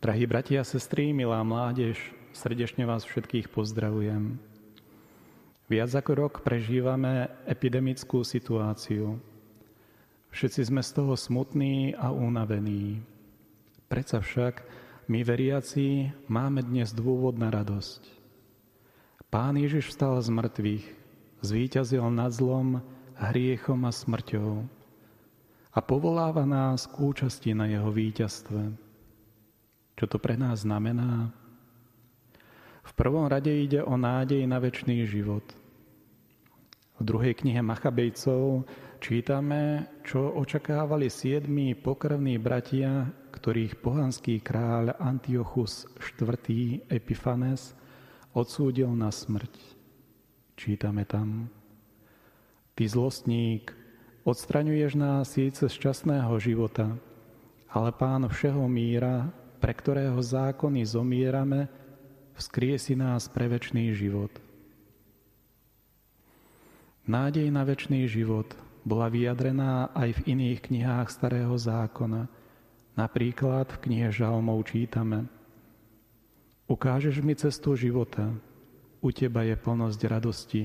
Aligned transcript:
Drahí 0.00 0.24
bratia 0.24 0.64
a 0.64 0.64
sestry, 0.64 1.12
milá 1.12 1.44
mládež, 1.44 2.00
srdečne 2.32 2.88
vás 2.88 3.04
všetkých 3.04 3.52
pozdravujem. 3.52 4.40
Viac 5.68 5.92
ako 5.92 6.12
rok 6.16 6.34
prežívame 6.40 7.28
epidemickú 7.44 8.24
situáciu. 8.24 9.20
Všetci 10.32 10.72
sme 10.72 10.80
z 10.80 10.90
toho 10.96 11.20
smutní 11.20 11.92
a 11.92 12.16
unavení. 12.16 13.04
Preca 13.92 14.24
však 14.24 14.64
my 15.12 15.20
veriaci 15.20 16.08
máme 16.32 16.64
dnes 16.64 16.96
dôvod 16.96 17.36
na 17.36 17.52
radosť. 17.52 18.00
Pán 19.28 19.60
Ježiš 19.60 19.92
vstal 19.92 20.16
z 20.24 20.32
mŕtvych, 20.32 20.86
zvíťazil 21.44 22.08
nad 22.08 22.32
zlom, 22.32 22.80
hriechom 23.20 23.84
a 23.84 23.92
smrťou 23.92 24.64
a 25.76 25.78
povoláva 25.84 26.48
nás 26.48 26.88
k 26.88 27.04
účasti 27.04 27.52
na 27.52 27.68
jeho 27.68 27.92
víťazstve. 27.92 28.88
Čo 30.00 30.08
to 30.08 30.16
pre 30.16 30.32
nás 30.32 30.64
znamená? 30.64 31.28
V 32.88 32.92
prvom 32.96 33.28
rade 33.28 33.52
ide 33.52 33.84
o 33.84 34.00
nádej 34.00 34.48
na 34.48 34.56
väčší 34.56 35.04
život. 35.04 35.44
V 36.96 37.02
druhej 37.04 37.36
knihe 37.36 37.60
Machabejcov 37.60 38.64
čítame, 38.96 39.92
čo 40.00 40.32
očakávali 40.40 41.12
siedmi 41.12 41.76
pokrvní 41.76 42.40
bratia, 42.40 43.12
ktorých 43.28 43.76
pohanský 43.84 44.40
kráľ 44.40 44.96
Antiochus 44.96 45.84
IV. 46.00 46.48
Epifanes 46.88 47.76
odsúdil 48.32 48.88
na 48.96 49.12
smrť. 49.12 49.52
Čítame 50.56 51.04
tam. 51.04 51.52
Ty 52.72 52.88
zlostník, 52.88 53.76
odstraňuješ 54.24 54.92
nás 54.96 55.36
síce 55.36 55.68
z 55.68 55.76
časného 55.76 56.32
života, 56.40 56.96
ale 57.68 57.92
pán 57.92 58.24
všeho 58.24 58.64
míra 58.64 59.28
pre 59.60 59.76
ktorého 59.76 60.16
zákony 60.16 60.82
zomierame, 60.88 61.68
vzkriesi 62.34 62.96
nás 62.96 63.28
pre 63.28 63.46
väčší 63.46 63.92
život. 63.92 64.32
Nádej 67.04 67.52
na 67.52 67.62
väčší 67.68 68.08
život 68.08 68.56
bola 68.80 69.12
vyjadrená 69.12 69.92
aj 69.92 70.24
v 70.24 70.32
iných 70.32 70.58
knihách 70.72 71.08
Starého 71.12 71.52
zákona. 71.52 72.32
Napríklad 72.96 73.68
v 73.68 73.80
knihe 73.84 74.08
Žalmov 74.08 74.64
čítame 74.72 75.28
Ukážeš 76.70 77.18
mi 77.26 77.34
cestu 77.34 77.74
života, 77.74 78.30
u 79.02 79.10
teba 79.10 79.42
je 79.42 79.58
plnosť 79.58 80.00
radosti, 80.06 80.62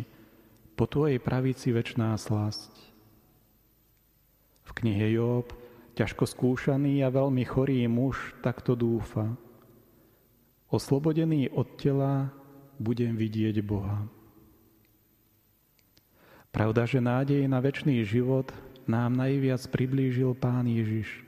po 0.77 0.85
tvojej 0.85 1.17
pravici 1.17 1.73
väčná 1.73 2.13
slasť. 2.13 2.69
V 4.69 4.71
knihe 4.75 5.17
Job 5.17 5.49
Ťažko 5.95 6.27
skúšaný 6.27 7.07
a 7.07 7.09
veľmi 7.09 7.47
chorý 7.47 7.87
muž 7.87 8.35
takto 8.43 8.75
dúfa. 8.75 9.31
Oslobodený 10.67 11.47
od 11.55 11.79
tela 11.79 12.35
budem 12.75 13.15
vidieť 13.15 13.63
Boha. 13.63 14.03
Pravda, 16.51 16.83
že 16.83 16.99
nádej 16.99 17.47
na 17.47 17.63
väčší 17.63 18.03
život 18.03 18.51
nám 18.87 19.15
najviac 19.15 19.63
priblížil 19.71 20.35
Pán 20.35 20.67
Ježiš. 20.67 21.23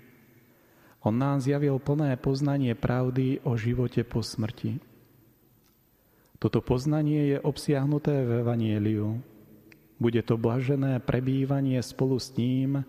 On 1.00 1.16
nám 1.16 1.40
zjavil 1.40 1.80
plné 1.80 2.20
poznanie 2.20 2.76
pravdy 2.76 3.40
o 3.48 3.56
živote 3.56 4.04
po 4.04 4.20
smrti. 4.20 4.84
Toto 6.44 6.60
poznanie 6.60 7.34
je 7.34 7.38
obsiahnuté 7.40 8.24
v 8.28 8.44
Evanieliu. 8.44 9.24
Bude 9.98 10.22
to 10.22 10.36
blažené 10.36 11.00
prebývanie 11.00 11.80
spolu 11.80 12.20
s 12.20 12.30
ním, 12.36 12.84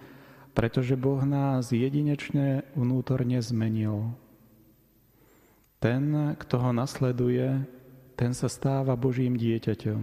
pretože 0.58 0.98
Boh 0.98 1.22
nás 1.22 1.70
jedinečne 1.70 2.66
vnútorne 2.74 3.38
zmenil. 3.38 4.10
Ten, 5.78 6.34
kto 6.34 6.58
ho 6.58 6.74
nasleduje, 6.74 7.62
ten 8.18 8.34
sa 8.34 8.50
stáva 8.50 8.98
Božím 8.98 9.38
dieťaťom. 9.38 10.02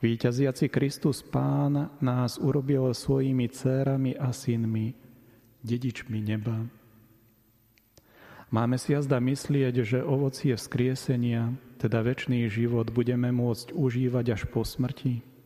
Výťaziaci 0.00 0.72
Kristus 0.72 1.20
Pán 1.20 1.92
nás 2.00 2.40
urobil 2.40 2.88
svojimi 2.96 3.52
dcérami 3.52 4.16
a 4.16 4.32
synmi, 4.32 4.96
dedičmi 5.60 6.24
neba. 6.24 6.64
Máme 8.48 8.80
si 8.80 8.96
jazda 8.96 9.20
myslieť, 9.20 9.84
že 9.84 10.00
ovocie 10.00 10.56
vzkriesenia, 10.56 11.52
teda 11.76 12.00
väčší 12.00 12.48
život, 12.48 12.88
budeme 12.88 13.28
môcť 13.28 13.76
užívať 13.76 14.40
až 14.40 14.48
po 14.48 14.64
smrti? 14.64 15.37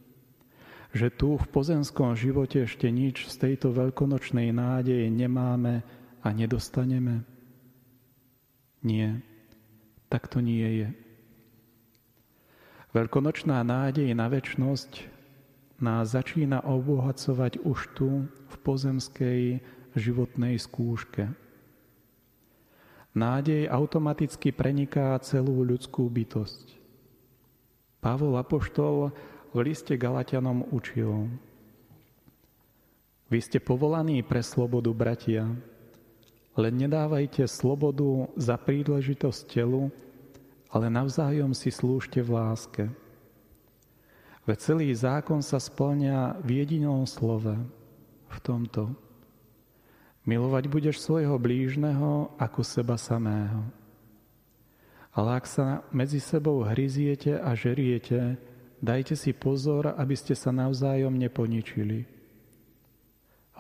Že 0.93 1.09
tu 1.09 1.41
v 1.41 1.47
pozemskom 1.49 2.13
živote 2.13 2.69
ešte 2.69 2.93
nič 2.93 3.29
z 3.33 3.35
tejto 3.41 3.73
veľkonočnej 3.73 4.53
nádeje 4.53 5.09
nemáme 5.09 5.81
a 6.21 6.29
nedostaneme? 6.31 7.25
Nie, 8.85 9.25
tak 10.13 10.29
to 10.29 10.45
nie 10.45 10.85
je. 10.85 10.89
Veľkonočná 12.93 13.65
nádej 13.65 14.13
na 14.13 14.29
väčnosť 14.29 15.09
nás 15.81 16.13
začína 16.13 16.61
obohacovať 16.61 17.65
už 17.65 17.79
tu 17.97 18.29
v 18.29 18.55
pozemskej 18.61 19.65
životnej 19.97 20.61
skúške. 20.61 21.33
Nádej 23.13 23.69
automaticky 23.69 24.53
preniká 24.53 25.17
celú 25.25 25.65
ľudskú 25.65 26.09
bytosť. 26.09 26.81
Pavol 28.01 28.37
Apoštol 28.37 29.13
v 29.53 29.59
liste 29.61 29.93
Galatianom 30.01 30.65
učil. 30.73 31.29
Vy 33.29 33.39
ste 33.41 33.61
povolaní 33.61 34.25
pre 34.25 34.41
slobodu, 34.41 34.93
bratia, 34.93 35.45
len 36.53 36.75
nedávajte 36.77 37.49
slobodu 37.49 38.29
za 38.37 38.61
príležitosť 38.61 39.41
telu, 39.49 39.89
ale 40.73 40.93
navzájom 40.93 41.53
si 41.57 41.73
slúžte 41.73 42.21
v 42.21 42.33
láske. 42.33 42.85
Veď 44.45 44.59
celý 44.59 44.89
zákon 44.93 45.41
sa 45.45 45.61
splňa 45.61 46.41
v 46.45 46.49
jedinom 46.65 47.05
slove, 47.09 47.57
v 48.29 48.39
tomto. 48.41 48.93
Milovať 50.25 50.65
budeš 50.69 50.97
svojho 51.01 51.37
blížneho 51.37 52.33
ako 52.41 52.61
seba 52.65 52.97
samého. 52.97 53.69
Ale 55.12 55.37
ak 55.37 55.45
sa 55.45 55.85
medzi 55.93 56.21
sebou 56.25 56.65
hryziete 56.65 57.37
a 57.37 57.53
žeriete, 57.53 58.41
Dajte 58.82 59.15
si 59.15 59.31
pozor, 59.31 59.94
aby 59.94 60.19
ste 60.19 60.34
sa 60.34 60.50
navzájom 60.50 61.15
neponičili. 61.15 62.03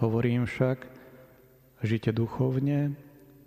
Hovorím 0.02 0.50
však, 0.50 0.82
žite 1.86 2.10
duchovne 2.10 2.98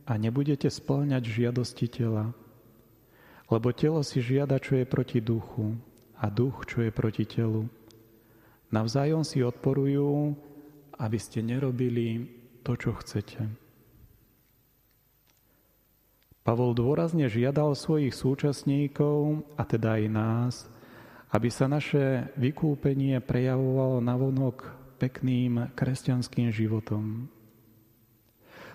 a 0.07 0.15
nebudete 0.15 0.71
splňať 0.71 1.23
žiadosti 1.27 1.91
tela. 1.91 2.31
Lebo 3.51 3.75
telo 3.75 3.99
si 4.07 4.23
žiada, 4.23 4.55
čo 4.55 4.79
je 4.79 4.87
proti 4.87 5.19
duchu 5.19 5.75
a 6.15 6.31
duch, 6.31 6.63
čo 6.63 6.79
je 6.79 6.95
proti 6.95 7.27
telu. 7.27 7.67
Navzájom 8.71 9.27
si 9.27 9.43
odporujú, 9.43 10.31
aby 10.95 11.19
ste 11.19 11.43
nerobili 11.43 12.31
to, 12.63 12.79
čo 12.79 12.95
chcete. 13.03 13.51
Pavol 16.45 16.71
dôrazne 16.71 17.27
žiadal 17.27 17.75
svojich 17.75 18.13
súčasníkov, 18.15 19.43
a 19.59 19.65
teda 19.67 19.99
aj 19.99 20.05
nás, 20.07 20.53
aby 21.31 21.49
sa 21.49 21.65
naše 21.65 22.29
vykúpenie 22.37 23.17
prejavovalo 23.21 24.01
navonok 24.01 24.69
pekným 25.01 25.73
kresťanským 25.75 26.49
životom. 26.53 27.27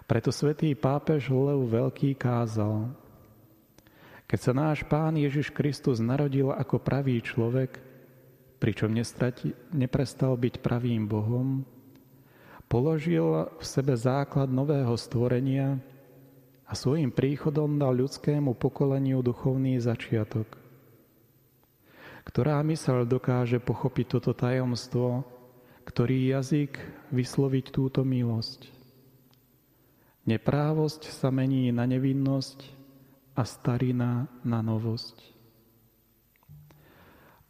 Preto 0.05 0.35
svätý 0.35 0.75
pápež 0.75 1.31
Lev 1.31 1.71
Veľký 1.71 2.19
kázal, 2.19 2.91
keď 4.31 4.39
sa 4.39 4.53
náš 4.55 4.87
Pán 4.87 5.19
Ježiš 5.19 5.51
Kristus 5.51 5.99
narodil 5.99 6.55
ako 6.55 6.79
pravý 6.79 7.19
človek, 7.19 7.83
pričom 8.63 8.95
nestrati, 8.95 9.51
neprestal 9.75 10.39
byť 10.39 10.63
pravým 10.63 11.09
Bohom, 11.09 11.67
položil 12.71 13.51
v 13.59 13.65
sebe 13.65 13.99
základ 13.99 14.47
nového 14.47 14.95
stvorenia 14.95 15.83
a 16.69 16.79
svojim 16.79 17.11
príchodom 17.11 17.81
dal 17.81 17.99
ľudskému 17.99 18.55
pokoleniu 18.55 19.25
duchovný 19.25 19.83
začiatok. 19.83 20.60
Ktorá 22.25 22.61
mysel 22.69 23.09
dokáže 23.09 23.59
pochopiť 23.59 24.07
toto 24.21 24.37
tajomstvo, 24.37 25.25
ktorý 25.89 26.37
jazyk 26.37 26.77
vysloviť 27.11 27.65
túto 27.73 28.05
milosť? 28.05 28.69
Neprávosť 30.29 31.09
sa 31.11 31.33
mení 31.33 31.73
na 31.73 31.89
nevinnosť 31.89 32.63
a 33.35 33.43
starina 33.43 34.29
na 34.45 34.61
novosť. 34.61 35.17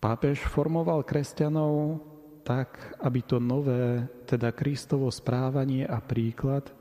Pápež 0.00 0.40
formoval 0.48 1.04
kresťanov 1.04 2.00
tak, 2.40 2.96
aby 3.04 3.20
to 3.20 3.36
nové, 3.36 4.08
teda 4.24 4.48
Kristovo 4.56 5.12
správanie 5.12 5.84
a 5.84 6.00
príklad, 6.00 6.72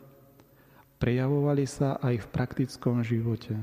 prejavovali 1.04 1.68
sa 1.68 2.00
aj 2.00 2.16
v 2.16 2.28
praktickom 2.32 3.04
živote. 3.04 3.60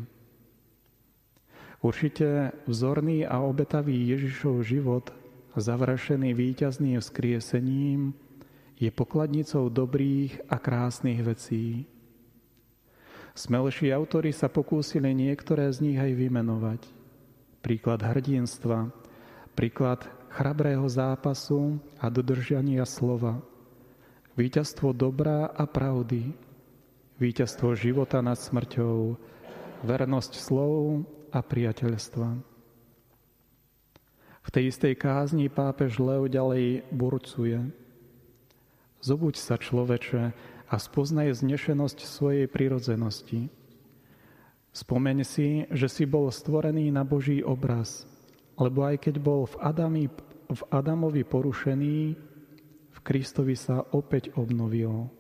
Určite 1.87 2.51
vzorný 2.67 3.23
a 3.23 3.39
obetavý 3.47 4.11
Ježišov 4.11 4.67
život, 4.67 5.15
završený 5.55 6.35
víťazným 6.35 6.99
vzkriesením, 6.99 8.11
je 8.75 8.91
pokladnicou 8.91 9.71
dobrých 9.71 10.51
a 10.51 10.59
krásnych 10.59 11.23
vecí. 11.23 11.87
Smelší 13.39 13.95
autori 13.95 14.35
sa 14.35 14.51
pokúsili 14.51 15.15
niektoré 15.15 15.71
z 15.71 15.87
nich 15.87 15.99
aj 16.03 16.11
vymenovať. 16.11 16.83
Príklad 17.63 18.03
hrdinstva, 18.03 18.91
príklad 19.55 20.11
chrabrého 20.35 20.91
zápasu 20.91 21.79
a 22.03 22.11
dodržania 22.11 22.83
slova, 22.83 23.39
víťazstvo 24.35 24.91
dobrá 24.91 25.55
a 25.55 25.63
pravdy, 25.71 26.35
víťazstvo 27.23 27.79
života 27.79 28.19
nad 28.27 28.43
smrťou, 28.43 29.15
vernosť 29.87 30.33
slov 30.35 31.07
a 31.37 31.45
priateľstva. 31.45 32.29
V 34.41 34.49
tej 34.49 34.73
istej 34.73 34.97
kázni 34.97 35.53
pápež 35.53 36.01
Leo 36.01 36.25
ďalej 36.25 36.89
burcuje. 36.89 37.61
Zobuď 39.05 39.35
sa 39.37 39.61
človeče 39.61 40.33
a 40.67 40.75
spoznaj 40.81 41.37
znešenosť 41.37 41.99
svojej 42.09 42.47
prirodzenosti. 42.49 43.53
Spomeň 44.73 45.19
si, 45.29 45.69
že 45.69 45.93
si 45.93 46.09
bol 46.09 46.33
stvorený 46.33 46.89
na 46.89 47.05
Boží 47.05 47.45
obraz, 47.45 48.09
lebo 48.57 48.89
aj 48.89 49.05
keď 49.05 49.15
bol 49.21 49.45
v, 49.45 49.57
Adami, 49.61 50.05
v 50.49 50.63
Adamovi 50.73 51.21
porušený, 51.27 51.99
v 52.97 52.99
Kristovi 53.05 53.61
sa 53.61 53.85
opäť 53.93 54.33
obnovil. 54.41 55.13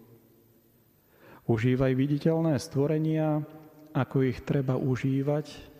Užívaj 1.44 1.92
viditeľné 1.92 2.56
stvorenia, 2.56 3.44
ako 3.92 4.16
ich 4.28 4.40
treba 4.42 4.80
užívať, 4.80 5.75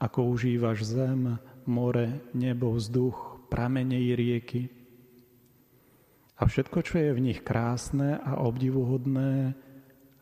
ako 0.00 0.32
užívaš 0.32 0.88
zem, 0.88 1.36
more, 1.68 2.24
nebo, 2.32 2.72
vzduch, 2.72 3.46
pramene 3.52 4.00
i 4.00 4.16
rieky. 4.16 4.72
A 6.40 6.48
všetko, 6.48 6.80
čo 6.80 6.96
je 6.96 7.12
v 7.12 7.20
nich 7.20 7.44
krásne 7.44 8.16
a 8.16 8.40
obdivuhodné, 8.40 9.52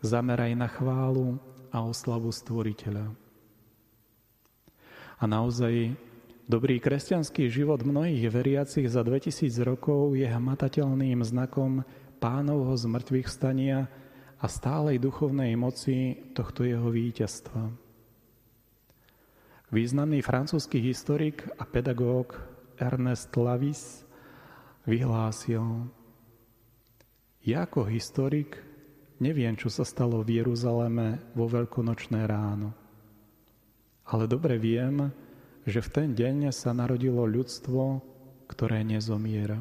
zameraj 0.03 0.53
na 0.59 0.67
chválu 0.67 1.39
a 1.71 1.87
oslavu 1.87 2.35
Stvoriteľa. 2.35 3.15
A 5.19 5.25
naozaj 5.27 5.95
dobrý 6.51 6.83
kresťanský 6.83 7.47
život 7.47 7.87
mnohých 7.87 8.27
veriacich 8.35 8.91
za 8.91 9.07
2000 9.07 9.47
rokov 9.63 10.19
je 10.19 10.27
hmatateľným 10.27 11.23
znakom 11.23 11.87
pánovho 12.19 12.75
zmrtvých 12.75 13.31
stania 13.31 13.87
a 14.43 14.47
stálej 14.47 14.99
duchovnej 14.99 15.55
moci 15.55 16.19
tohto 16.35 16.67
jeho 16.67 16.91
víťazstva. 16.91 17.88
Významný 19.69 20.25
francúzsky 20.25 20.81
historik 20.81 21.44
a 21.61 21.69
pedagóg 21.69 22.41
Ernest 22.81 23.29
Lavis 23.37 24.00
vyhlásil, 24.88 25.93
ja 27.44 27.69
ako 27.69 27.85
historik 27.85 28.56
neviem, 29.20 29.53
čo 29.61 29.69
sa 29.69 29.85
stalo 29.85 30.25
v 30.25 30.41
Jeruzaleme 30.41 31.20
vo 31.37 31.53
veľkonočné 31.53 32.25
ráno. 32.25 32.73
Ale 34.09 34.25
dobre 34.25 34.56
viem, 34.56 35.12
že 35.69 35.85
v 35.85 35.93
ten 35.93 36.09
deň 36.17 36.49
sa 36.49 36.73
narodilo 36.73 37.29
ľudstvo, 37.29 38.00
ktoré 38.49 38.81
nezomiera. 38.88 39.61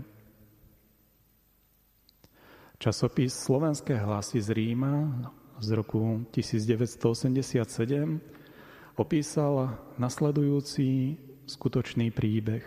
Časopis 2.79 3.35
Slovenské 3.35 3.99
hlasy 3.99 4.39
z 4.39 4.55
Ríma 4.55 5.19
z 5.59 5.67
roku 5.75 6.23
1987 6.31 8.36
opísal 8.97 9.77
nasledujúci 10.01 11.21
skutočný 11.45 12.09
príbeh. 12.09 12.65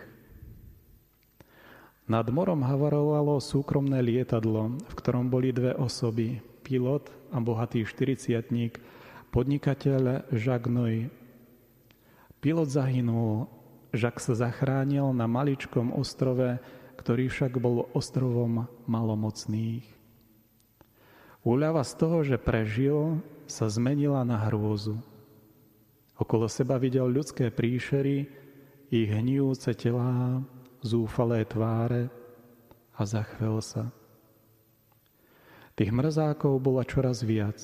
Nad 2.07 2.27
morom 2.31 2.63
havarovalo 2.63 3.43
súkromné 3.43 3.99
lietadlo, 3.99 4.79
v 4.79 4.93
ktorom 4.95 5.27
boli 5.27 5.51
dve 5.51 5.75
osoby, 5.75 6.39
pilot 6.63 7.11
a 7.35 7.37
bohatý 7.43 7.83
štyriciatník, 7.83 8.79
podnikateľ 9.31 10.31
Jacques 10.31 10.71
Noy. 10.71 11.11
Pilot 12.39 12.67
zahynul, 12.67 13.47
Jacques 13.91 14.23
sa 14.23 14.35
zachránil 14.35 15.11
na 15.11 15.27
maličkom 15.27 15.91
ostrove, 15.91 16.63
ktorý 16.95 17.27
však 17.27 17.59
bol 17.59 17.91
ostrovom 17.91 18.71
malomocných. 18.87 19.83
Úľava 21.43 21.83
z 21.83 21.93
toho, 21.99 22.17
že 22.23 22.39
prežil, 22.39 23.19
sa 23.51 23.67
zmenila 23.67 24.23
na 24.23 24.39
hrôzu. 24.47 24.95
Okolo 26.21 26.45
seba 26.45 26.77
videl 26.77 27.09
ľudské 27.09 27.49
príšery, 27.49 28.29
ich 28.93 29.09
hnijúce 29.09 29.73
telá, 29.73 30.37
zúfalé 30.85 31.49
tváre 31.49 32.13
a 32.93 33.01
zachvel 33.01 33.57
sa. 33.57 33.89
Tých 35.73 35.89
mrzákov 35.89 36.61
bola 36.61 36.85
čoraz 36.85 37.25
viac. 37.25 37.57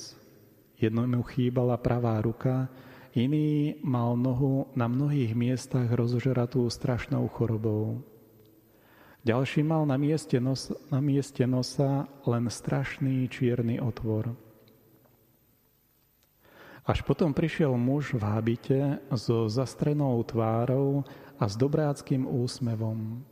Jednomu 0.81 1.21
chýbala 1.29 1.77
pravá 1.77 2.17
ruka, 2.17 2.65
iný 3.13 3.77
mal 3.85 4.17
nohu 4.17 4.73
na 4.73 4.89
mnohých 4.89 5.37
miestach 5.37 5.93
rozožratú 5.93 6.65
strašnou 6.65 7.29
chorobou. 7.29 8.01
Ďalší 9.21 9.61
mal 9.61 9.85
na 9.85 10.01
mieste, 10.01 10.41
nos, 10.41 10.73
na 10.89 10.97
mieste 10.97 11.45
nosa 11.45 12.09
len 12.25 12.49
strašný 12.49 13.29
čierny 13.29 13.77
otvor. 13.77 14.46
Až 16.87 17.03
potom 17.03 17.35
prišiel 17.35 17.75
muž 17.75 18.15
v 18.15 18.23
habite 18.23 18.79
so 19.11 19.51
zastrenou 19.51 20.23
tvárou 20.23 21.03
a 21.35 21.43
s 21.43 21.59
dobráckým 21.59 22.23
úsmevom. 22.23 23.27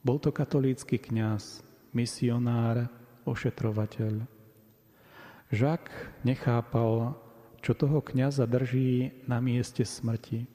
Bol 0.00 0.16
to 0.16 0.32
katolícky 0.32 0.96
kňaz, 0.96 1.60
misionár, 1.92 2.88
ošetrovateľ. 3.28 4.24
Žak 5.52 5.82
nechápal, 6.24 7.12
čo 7.60 7.76
toho 7.76 8.00
kňaza 8.00 8.48
drží 8.48 9.24
na 9.28 9.36
mieste 9.36 9.84
smrti. 9.84 10.48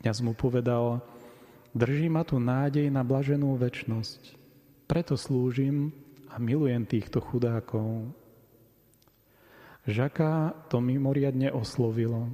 Kňaz 0.00 0.24
mu 0.24 0.32
povedal, 0.32 1.04
drží 1.76 2.08
ma 2.08 2.24
tu 2.24 2.40
nádej 2.40 2.88
na 2.88 3.04
blaženú 3.04 3.52
väčnosť. 3.60 4.32
Preto 4.88 5.20
slúžim 5.20 5.92
a 6.32 6.40
milujem 6.40 6.88
týchto 6.88 7.20
chudákov. 7.20 8.16
Žaka 9.88 10.68
to 10.68 10.84
mimoriadne 10.84 11.48
oslovilo. 11.48 12.28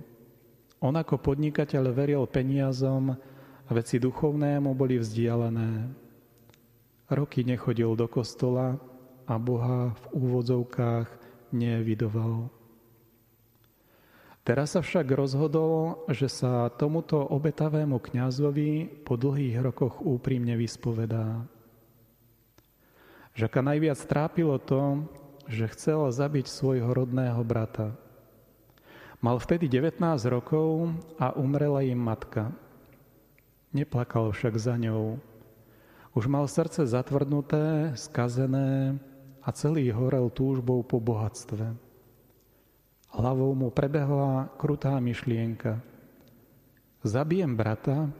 On 0.82 0.90
ako 0.90 1.22
podnikateľ 1.22 1.94
veril 1.94 2.26
peniazom 2.26 3.14
a 3.64 3.70
veci 3.70 4.02
duchovnému 4.02 4.74
boli 4.74 4.98
vzdialené. 4.98 5.86
Roky 7.14 7.46
nechodil 7.46 7.94
do 7.94 8.10
kostola 8.10 8.74
a 9.30 9.38
Boha 9.38 9.94
v 9.94 10.04
úvodzovkách 10.18 11.08
nevidoval. 11.54 12.50
Teraz 14.42 14.76
sa 14.76 14.82
však 14.82 15.08
rozhodol, 15.14 16.04
že 16.10 16.26
sa 16.26 16.68
tomuto 16.74 17.22
obetavému 17.22 17.96
kňazovi 18.02 19.00
po 19.06 19.14
dlhých 19.14 19.62
rokoch 19.62 20.02
úprimne 20.02 20.58
vyspovedá. 20.58 21.46
Žaka 23.38 23.62
najviac 23.62 23.98
trápilo 24.04 24.58
to, 24.58 25.06
že 25.48 25.70
chcel 25.72 26.08
zabiť 26.08 26.46
svojho 26.48 26.90
rodného 26.92 27.40
brata. 27.44 27.92
Mal 29.24 29.40
vtedy 29.40 29.72
19 29.72 30.00
rokov 30.28 30.92
a 31.16 31.32
umrela 31.32 31.80
im 31.80 31.96
matka. 31.96 32.52
Neplakal 33.72 34.30
však 34.36 34.54
za 34.60 34.76
ňou. 34.76 35.16
Už 36.14 36.28
mal 36.28 36.46
srdce 36.46 36.86
zatvrdnuté, 36.86 37.96
skazené 37.96 39.00
a 39.42 39.48
celý 39.50 39.90
horel 39.90 40.30
túžbou 40.30 40.84
po 40.84 41.00
bohatstve. 41.00 41.74
Hlavou 43.14 43.56
mu 43.56 43.72
prebehla 43.72 44.52
krutá 44.60 44.98
myšlienka. 45.00 45.80
Zabijem 47.00 47.56
brata 47.56 48.12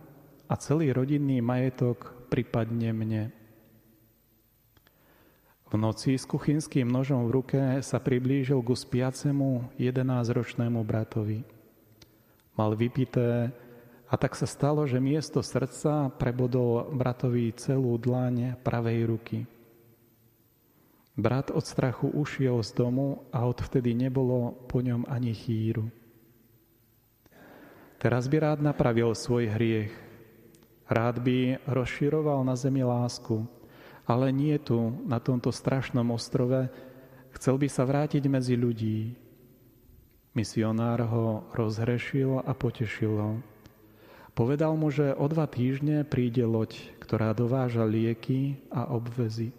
a 0.48 0.54
celý 0.56 0.92
rodinný 0.92 1.44
majetok 1.44 2.14
pripadne 2.32 2.90
mne. 2.96 3.22
V 5.74 5.82
noci 5.82 6.14
s 6.14 6.22
kuchynským 6.22 6.86
nožom 6.86 7.26
v 7.26 7.34
ruke 7.34 7.58
sa 7.82 7.98
priblížil 7.98 8.62
ku 8.62 8.78
spiacemu 8.78 9.74
11-ročnému 9.74 10.78
bratovi. 10.86 11.42
Mal 12.54 12.78
vypité 12.78 13.50
a 14.06 14.14
tak 14.14 14.38
sa 14.38 14.46
stalo, 14.46 14.86
že 14.86 15.02
miesto 15.02 15.42
srdca 15.42 16.14
prebodol 16.14 16.94
bratovi 16.94 17.50
celú 17.58 17.98
dlaň 17.98 18.54
pravej 18.62 19.00
ruky. 19.02 19.38
Brat 21.18 21.50
od 21.50 21.66
strachu 21.66 22.06
ušiel 22.06 22.62
z 22.62 22.70
domu 22.78 23.26
a 23.34 23.42
odvtedy 23.42 23.98
nebolo 23.98 24.54
po 24.70 24.78
ňom 24.78 25.10
ani 25.10 25.34
chýru. 25.34 25.90
Teraz 27.98 28.30
by 28.30 28.36
rád 28.38 28.62
napravil 28.62 29.10
svoj 29.10 29.50
hriech. 29.50 29.90
Rád 30.86 31.18
by 31.18 31.66
rozširoval 31.66 32.46
na 32.46 32.54
zemi 32.54 32.86
lásku, 32.86 33.42
ale 34.04 34.32
nie 34.32 34.56
tu, 34.60 34.92
na 35.08 35.20
tomto 35.20 35.48
strašnom 35.48 36.12
ostrove. 36.12 36.68
Chcel 37.36 37.56
by 37.56 37.68
sa 37.68 37.88
vrátiť 37.88 38.24
medzi 38.28 38.54
ľudí. 38.54 39.16
Misionár 40.34 41.00
ho 41.08 41.46
rozhrešil 41.54 42.42
a 42.42 42.52
potešil 42.52 43.14
ho. 43.16 43.32
Povedal 44.34 44.74
mu, 44.74 44.90
že 44.90 45.14
o 45.14 45.30
dva 45.30 45.46
týždne 45.46 46.02
príde 46.02 46.42
loď, 46.42 46.74
ktorá 46.98 47.30
dováža 47.30 47.86
lieky 47.86 48.58
a 48.66 48.90
obvezy. 48.90 49.54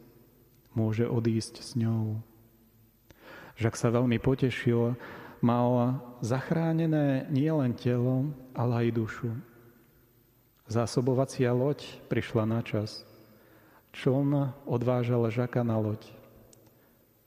Môže 0.75 1.07
odísť 1.07 1.63
s 1.63 1.79
ňou. 1.79 2.19
Žak 3.55 3.75
sa 3.79 3.87
veľmi 3.87 4.19
potešil, 4.19 4.99
mal 5.39 6.03
zachránené 6.19 7.23
nielen 7.31 7.71
telo, 7.71 8.35
ale 8.51 8.87
aj 8.91 8.99
dušu. 8.99 9.31
Zásobovacia 10.67 11.55
loď 11.55 11.87
prišla 12.11 12.43
na 12.43 12.59
čas. 12.59 13.04
Čln 13.95 14.51
odvážal 14.67 15.23
žaka 15.31 15.63
na 15.63 15.79
loď. 15.79 16.03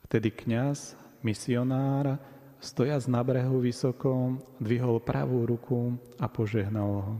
Vtedy 0.04 0.28
kňaz, 0.28 0.92
misionár, 1.24 2.20
stojac 2.60 3.08
na 3.08 3.24
brehu 3.24 3.64
vysoko, 3.64 4.36
dvihol 4.60 5.00
pravú 5.00 5.48
ruku 5.48 5.96
a 6.20 6.28
požehnal 6.28 6.92
ho. 7.00 7.14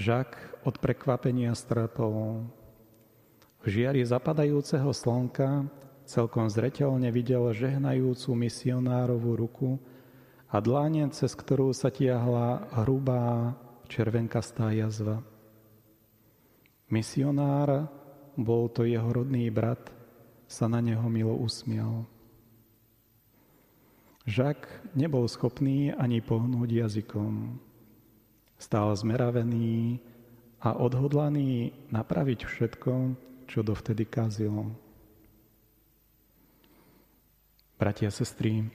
Žak 0.00 0.64
od 0.64 0.80
prekvapenia 0.80 1.52
strpol. 1.52 2.48
V 3.62 3.66
žiari 3.68 4.00
zapadajúceho 4.00 4.90
slnka 4.90 5.68
celkom 6.08 6.48
zreteľne 6.48 7.12
videl 7.12 7.52
žehnajúcu 7.52 8.32
misionárovú 8.32 9.36
ruku 9.36 9.70
a 10.48 10.56
dláne, 10.58 11.06
cez 11.12 11.36
ktorú 11.36 11.70
sa 11.76 11.92
tiahla 11.92 12.64
hrubá 12.82 13.54
červenkastá 13.92 14.72
jazva. 14.72 15.20
Misionár, 16.92 17.88
bol 18.36 18.68
to 18.68 18.84
jeho 18.84 19.08
rodný 19.08 19.48
brat, 19.48 19.88
sa 20.44 20.68
na 20.68 20.84
neho 20.84 21.08
milo 21.08 21.32
usmial. 21.40 22.04
Žak 24.28 24.92
nebol 24.92 25.24
schopný 25.24 25.88
ani 25.96 26.20
pohnúť 26.20 26.68
jazykom. 26.68 27.56
Stál 28.60 28.92
zmeravený 28.92 30.04
a 30.60 30.76
odhodlaný 30.76 31.72
napraviť 31.88 32.44
všetko, 32.44 32.92
čo 33.48 33.64
dovtedy 33.64 34.04
kazilo. 34.04 34.68
Bratia 37.80 38.12
a 38.12 38.14
sestry, 38.14 38.68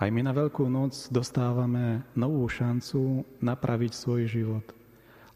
aj 0.00 0.08
my 0.08 0.24
na 0.24 0.32
Veľkú 0.34 0.66
noc 0.66 1.12
dostávame 1.12 2.02
novú 2.16 2.48
šancu 2.48 3.22
napraviť 3.44 3.92
svoj 3.94 4.22
život, 4.26 4.66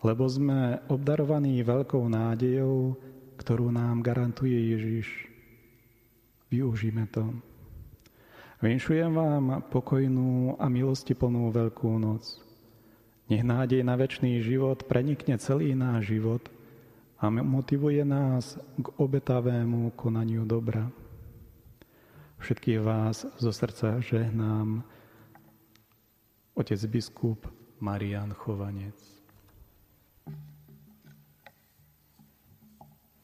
lebo 0.02 0.26
sme 0.26 0.82
obdarovaní 0.90 1.62
veľkou 1.62 2.02
nádejou, 2.10 2.98
ktorú 3.38 3.70
nám 3.70 4.02
garantuje 4.02 4.74
Ježiš. 4.74 5.08
Využíme 6.50 7.06
to. 7.08 7.32
Vinšujem 8.62 9.10
vám 9.10 9.66
pokojnú 9.74 10.54
a 10.58 10.70
milostiplnú 10.70 11.50
Veľkú 11.50 11.98
noc. 11.98 12.38
Nech 13.26 13.42
nádej 13.42 13.82
na 13.82 13.98
väčší 13.98 14.42
život 14.42 14.86
prenikne 14.86 15.38
celý 15.38 15.74
náš 15.74 16.14
život 16.14 16.46
a 17.18 17.30
motivuje 17.30 18.02
nás 18.02 18.58
k 18.78 18.86
obetavému 18.98 19.94
konaniu 19.94 20.42
dobra. 20.46 20.90
Všetkých 22.42 22.80
vás 22.82 23.22
zo 23.38 23.54
srdca 23.54 24.02
žehnám 24.02 24.82
otec 26.58 26.80
biskup 26.90 27.46
Marian 27.78 28.34
Chovanec. 28.34 29.21